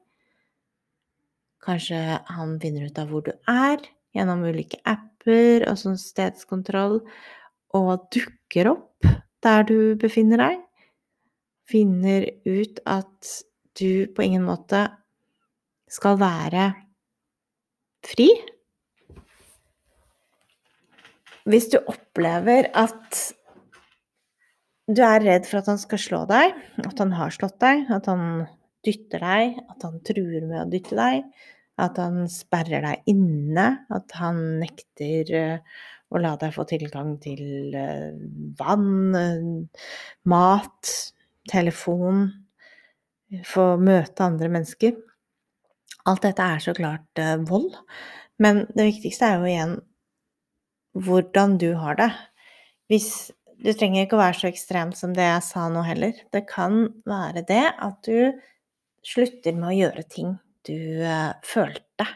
Kanskje 1.61 2.19
han 2.27 2.59
finner 2.59 2.87
ut 2.87 2.97
av 2.97 3.09
hvor 3.09 3.23
du 3.23 3.31
er 3.47 3.79
gjennom 4.15 4.43
ulike 4.43 4.79
apper 4.83 5.67
og 5.69 5.77
sånn 5.77 5.97
stedskontroll, 5.99 7.01
og 7.73 8.07
dukker 8.11 8.71
opp 8.71 9.05
der 9.43 9.63
du 9.63 9.95
befinner 9.95 10.37
deg. 10.41 10.63
Finner 11.69 12.25
ut 12.45 12.79
at 12.85 13.35
du 13.79 14.07
på 14.11 14.25
ingen 14.25 14.43
måte 14.43 14.89
skal 15.91 16.17
være 16.19 16.73
fri. 18.03 18.31
Hvis 21.49 21.69
du 21.73 21.79
opplever 21.79 22.69
at 22.77 23.21
du 24.91 25.01
er 25.05 25.23
redd 25.23 25.47
for 25.47 25.61
at 25.61 25.69
han 25.71 25.79
skal 25.81 26.01
slå 26.01 26.19
deg, 26.29 26.57
at 26.83 26.99
han 27.01 27.13
har 27.15 27.33
slått 27.33 27.57
deg, 27.63 27.87
at 27.93 28.09
han 28.11 28.45
dytter 28.85 29.23
deg, 29.23 29.57
at 29.71 29.85
han 29.85 29.99
truer 30.05 30.45
med 30.45 30.59
å 30.63 30.69
dytte 30.69 30.97
deg, 30.97 31.25
at 31.81 31.97
han 32.01 32.25
sperrer 32.29 32.83
deg 32.85 33.09
inne, 33.09 33.67
at 33.93 34.17
han 34.19 34.41
nekter 34.61 35.31
eh, 35.37 35.79
å 36.11 36.21
la 36.21 36.35
deg 36.37 36.53
få 36.53 36.65
tilgang 36.69 37.15
til 37.23 37.73
eh, 37.77 38.11
vann, 38.59 39.15
eh, 39.17 39.85
mat, 40.29 40.95
telefon, 41.49 42.27
få 43.47 43.67
møte 43.81 44.27
andre 44.27 44.49
mennesker. 44.51 44.97
Alt 46.09 46.25
dette 46.25 46.43
er 46.43 46.61
så 46.61 46.73
klart 46.75 47.21
vold, 47.47 47.71
men 48.41 48.65
det 48.75 48.89
viktigste 48.89 49.29
er 49.29 49.39
jo 49.39 49.49
igjen 49.49 49.75
hvordan 50.97 51.57
du 51.61 51.73
har 51.79 51.99
det. 51.99 52.11
Hvis 52.91 53.31
Du 53.61 53.69
trenger 53.77 54.07
ikke 54.07 54.15
å 54.17 54.23
være 54.23 54.39
så 54.39 54.47
ekstremt 54.49 54.97
som 54.97 55.11
det 55.13 55.21
jeg 55.21 55.41
sa 55.45 55.67
nå 55.69 55.83
heller. 55.85 56.15
Det 56.33 56.47
kan 56.49 56.87
være 57.05 57.43
det 57.45 57.67
at 57.77 58.07
du 58.07 58.33
slutter 59.05 59.53
med 59.53 59.67
å 59.69 59.75
gjøre 59.75 60.05
ting 60.09 60.31
du 60.65 61.05
uh, 61.05 61.29
følte, 61.45 62.07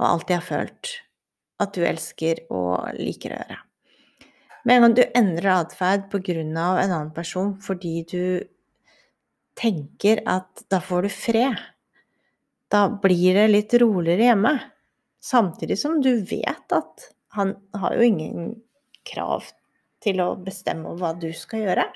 og 0.00 0.06
alltid 0.08 0.38
har 0.38 0.46
følt 0.46 0.94
at 1.60 1.76
du 1.76 1.84
elsker 1.84 2.46
og 2.48 2.96
liker 2.96 3.34
å 3.34 3.42
gjøre. 3.42 3.58
Med 4.64 4.78
en 4.78 4.86
gang 4.86 4.96
du 4.96 5.04
endrer 5.20 5.50
atferd 5.52 6.08
av 6.16 6.80
en 6.80 6.80
annen 6.80 7.12
person 7.12 7.52
fordi 7.60 7.94
du 8.08 8.24
tenker 9.60 10.22
at 10.24 10.64
da 10.72 10.80
får 10.80 11.04
du 11.04 11.12
fred, 11.12 11.60
da 12.72 12.88
blir 12.88 13.36
det 13.36 13.50
litt 13.52 13.74
roligere 13.80 14.30
hjemme. 14.32 14.54
Samtidig 15.20 15.76
som 15.78 16.00
du 16.00 16.16
vet 16.24 16.72
at 16.72 17.10
han 17.34 17.54
har 17.74 17.96
jo 17.96 18.06
ingen 18.06 18.54
krav 19.06 19.46
til 20.04 20.20
å 20.22 20.34
bestemme 20.40 20.94
hva 20.98 21.14
du 21.18 21.30
skal 21.36 21.64
gjøre. 21.64 21.86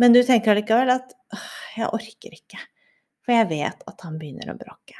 Men 0.00 0.14
du 0.14 0.22
tenker 0.26 0.54
allikevel 0.54 0.90
at 0.96 1.14
jeg 1.76 1.90
orker 1.94 2.34
ikke, 2.34 2.60
for 3.24 3.36
jeg 3.36 3.50
vet 3.52 3.84
at 3.90 4.06
han 4.06 4.18
begynner 4.18 4.50
å 4.50 4.58
bråke. 4.58 4.96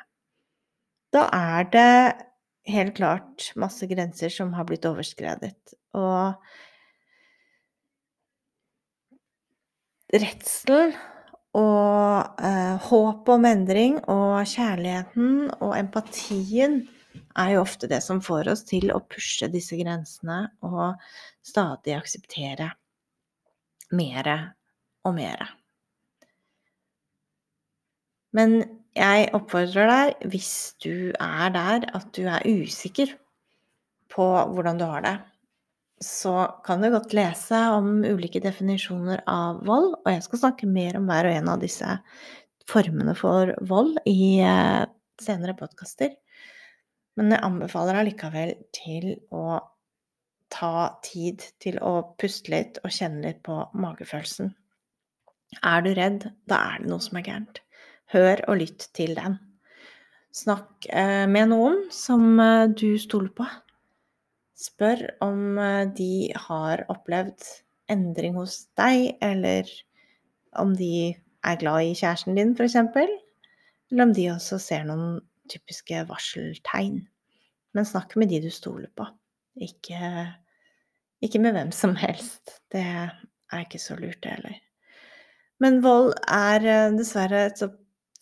Da 1.15 1.29
er 1.35 1.67
det 1.71 1.95
helt 2.71 2.97
klart 2.97 3.51
masse 3.61 3.87
grenser 3.91 4.33
som 4.33 4.55
har 4.57 4.67
blitt 4.69 4.87
overskredet. 4.89 5.75
Og 5.95 6.35
redselen 10.15 10.95
og 11.55 12.43
eh, 12.43 12.75
håpet 12.89 13.31
om 13.37 13.47
endring 13.47 13.99
og 14.11 14.43
kjærligheten 14.51 15.53
og 15.61 15.75
empatien 15.79 16.81
er 17.39 17.55
jo 17.55 17.65
ofte 17.65 17.89
det 17.91 18.01
som 18.05 18.23
får 18.25 18.53
oss 18.53 18.65
til 18.69 18.93
å 18.95 19.03
pushe 19.11 19.49
disse 19.53 19.77
grensene 19.79 20.45
og 20.67 21.01
stadig 21.45 21.97
akseptere 21.99 22.71
mere 23.95 24.39
og 25.05 25.17
mere. 25.19 25.49
Men 28.35 28.57
jeg 28.99 29.29
oppfordrer 29.37 29.91
deg, 29.91 30.25
hvis 30.33 30.55
du 30.83 31.13
er 31.23 31.53
der 31.55 31.87
at 31.95 32.09
du 32.17 32.25
er 32.27 32.47
usikker 32.47 33.13
på 34.15 34.27
hvordan 34.55 34.81
du 34.81 34.87
har 34.87 35.05
det, 35.05 35.15
så 36.03 36.35
kan 36.67 36.83
du 36.83 36.91
godt 36.93 37.15
lese 37.17 37.59
om 37.75 38.03
ulike 38.03 38.43
definisjoner 38.43 39.23
av 39.31 39.63
vold, 39.67 39.95
og 40.03 40.11
jeg 40.11 40.25
skal 40.27 40.43
snakke 40.43 40.69
mer 40.71 40.99
om 40.99 41.07
hver 41.09 41.29
og 41.29 41.39
en 41.39 41.53
av 41.55 41.63
disse 41.63 41.99
formene 42.71 43.15
for 43.17 43.55
vold 43.69 44.01
i 44.09 44.41
eh, 44.43 44.83
senere 45.23 45.55
podkaster. 45.59 46.15
Men 47.19 47.31
jeg 47.31 47.45
anbefaler 47.47 48.01
allikevel 48.01 48.55
til 48.75 49.15
å 49.35 49.61
ta 50.55 50.99
tid 51.07 51.43
til 51.63 51.79
å 51.83 51.95
puste 52.21 52.53
litt 52.53 52.79
og 52.83 52.93
kjenne 52.95 53.25
litt 53.27 53.43
på 53.47 53.57
magefølelsen. 53.79 54.53
Er 55.63 55.83
du 55.85 55.93
redd, 55.95 56.29
da 56.51 56.61
er 56.73 56.83
det 56.83 56.91
noe 56.91 57.03
som 57.03 57.19
er 57.19 57.27
gærent. 57.27 57.61
Hør 58.15 58.43
og 58.51 58.59
lytt 58.61 58.89
til 58.97 59.15
den. 59.19 59.39
Snakk 60.35 60.89
eh, 60.91 61.27
med 61.31 61.53
noen 61.53 61.85
som 61.95 62.41
eh, 62.43 62.67
du 62.75 62.97
stoler 62.99 63.31
på. 63.37 63.47
Spør 64.59 65.05
om 65.23 65.59
eh, 65.63 65.85
de 65.95 66.33
har 66.49 66.83
opplevd 66.91 67.47
endring 67.91 68.35
hos 68.39 68.65
deg, 68.79 69.15
eller 69.23 69.71
om 70.59 70.75
de 70.79 71.15
er 71.45 71.61
glad 71.61 71.87
i 71.87 71.95
kjæresten 71.95 72.39
din, 72.39 72.55
f.eks. 72.57 72.75
Eller 72.81 74.07
om 74.07 74.15
de 74.17 74.27
også 74.33 74.59
ser 74.63 74.87
noen 74.89 75.21
typiske 75.51 76.05
varseltegn. 76.09 77.03
Men 77.75 77.89
snakk 77.89 78.15
med 78.21 78.31
de 78.31 78.41
du 78.45 78.51
stoler 78.55 78.91
på. 78.97 79.07
Ikke, 79.63 79.99
ikke 81.23 81.41
med 81.43 81.57
hvem 81.57 81.73
som 81.75 81.95
helst. 81.99 82.61
Det 82.73 82.85
er 82.85 83.65
ikke 83.65 83.83
så 83.83 83.97
lurt, 83.99 84.21
det 84.23 84.37
heller. 84.37 84.61
Men 85.63 85.81
vold 85.85 86.13
er 86.27 86.67
eh, 86.67 86.95
dessverre 86.99 87.47
et 87.49 87.61
så, 87.61 87.71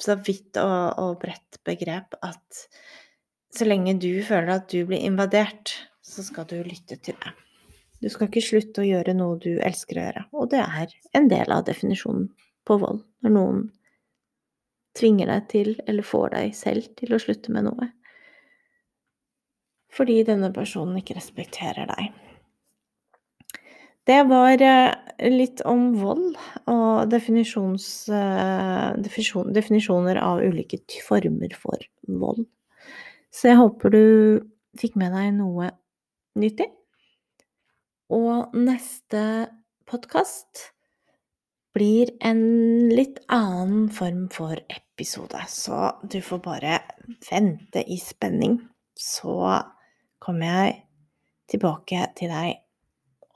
så 0.00 0.18
vidt 0.20 0.58
og, 0.60 0.98
og 1.00 1.20
bredt 1.22 1.60
begrep 1.66 2.16
at 2.22 2.66
så 3.52 3.68
lenge 3.68 3.98
du 4.00 4.22
føler 4.24 4.54
at 4.56 4.68
du 4.72 4.84
blir 4.88 5.04
invadert, 5.04 5.74
så 6.04 6.24
skal 6.24 6.46
du 6.48 6.58
lytte 6.64 6.96
til 6.96 7.16
det. 7.20 7.32
Du 8.02 8.08
skal 8.10 8.28
ikke 8.28 8.42
slutte 8.44 8.82
å 8.82 8.86
gjøre 8.88 9.14
noe 9.14 9.38
du 9.40 9.60
elsker 9.62 9.98
å 9.98 10.06
gjøre. 10.06 10.22
Og 10.34 10.48
det 10.50 10.62
er 10.64 10.94
en 11.16 11.28
del 11.30 11.52
av 11.54 11.66
definisjonen 11.68 12.30
på 12.66 12.78
vold. 12.82 13.02
Når 13.22 13.34
noen 13.36 13.60
tvinger 14.98 15.30
deg 15.30 15.48
til, 15.52 15.74
eller 15.88 16.06
får 16.06 16.34
deg 16.36 16.56
selv 16.56 16.88
til 16.98 17.14
å 17.14 17.20
slutte 17.22 17.52
med 17.54 17.68
noe. 17.68 17.88
Fordi 19.92 20.22
denne 20.24 20.52
personen 20.54 20.98
ikke 21.00 21.16
respekterer 21.18 21.88
deg. 21.90 22.12
Det 24.08 24.18
var 24.26 24.62
eh, 24.66 25.28
litt 25.30 25.60
om 25.68 25.92
vold 25.94 26.34
og 26.66 27.12
eh, 27.12 28.88
definisjoner 29.54 30.18
av 30.18 30.42
ulike 30.42 30.80
former 31.06 31.54
for 31.54 31.84
vold. 32.08 32.42
Så 33.30 33.52
jeg 33.52 33.60
håper 33.60 33.94
du 33.94 34.04
fikk 34.80 34.98
med 34.98 35.14
deg 35.14 35.30
noe 35.36 35.70
nyttig. 36.40 36.66
Og 38.12 38.52
neste 38.58 39.22
podkast 39.88 40.72
blir 41.72 42.12
en 42.20 42.42
litt 42.92 43.20
annen 43.32 43.88
form 43.92 44.26
for 44.32 44.60
episode, 44.68 45.40
så 45.48 45.94
du 46.02 46.20
får 46.24 46.42
bare 46.44 46.78
vente 47.30 47.84
i 47.88 47.98
spenning. 48.00 48.58
Så 48.94 49.34
kommer 50.22 50.46
jeg 50.52 50.80
tilbake 51.52 52.04
til 52.18 52.32
deg 52.32 52.60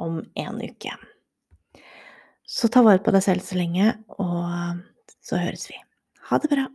om 0.02 0.20
en 0.36 0.60
uke. 0.62 0.92
Så 2.46 2.70
ta 2.70 2.84
vare 2.86 3.02
på 3.02 3.14
deg 3.14 3.24
selv 3.24 3.42
så 3.42 3.58
lenge, 3.58 3.90
og 4.22 4.84
så 5.24 5.40
høres 5.42 5.66
vi. 5.72 5.80
Ha 6.28 6.38
det 6.42 6.52
bra. 6.52 6.68